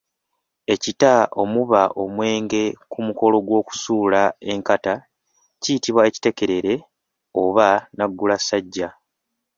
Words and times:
Ekita 0.73 1.11
omuba 1.41 1.81
omwenge 2.03 2.63
ku 2.91 2.99
mukolo 3.07 3.37
gw’okusuula 3.47 4.21
enkata 4.51 4.93
kiyitibwa 5.61 6.01
ekitekerere 6.09 6.73
oba 7.41 7.67
naggulasajja. 7.97 8.89